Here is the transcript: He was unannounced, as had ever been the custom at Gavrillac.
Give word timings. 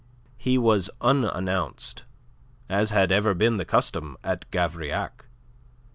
He 0.35 0.57
was 0.57 0.89
unannounced, 0.99 2.05
as 2.69 2.89
had 2.89 3.11
ever 3.11 3.35
been 3.35 3.57
the 3.57 3.65
custom 3.65 4.17
at 4.23 4.49
Gavrillac. 4.49 5.27